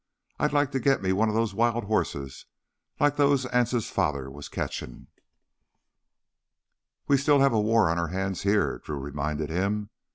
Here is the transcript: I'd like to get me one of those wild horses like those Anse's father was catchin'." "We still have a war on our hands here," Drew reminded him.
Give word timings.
I'd 0.39 0.51
like 0.51 0.71
to 0.71 0.79
get 0.79 1.03
me 1.03 1.13
one 1.13 1.29
of 1.29 1.35
those 1.35 1.53
wild 1.53 1.83
horses 1.83 2.47
like 2.99 3.17
those 3.17 3.45
Anse's 3.45 3.87
father 3.91 4.31
was 4.31 4.49
catchin'." 4.49 5.09
"We 7.07 7.17
still 7.17 7.41
have 7.41 7.53
a 7.53 7.61
war 7.61 7.87
on 7.87 7.99
our 7.99 8.07
hands 8.07 8.41
here," 8.41 8.79
Drew 8.79 8.97
reminded 8.97 9.51
him. 9.51 9.91